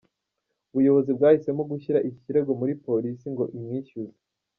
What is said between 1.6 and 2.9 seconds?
gushyira iki kirego muri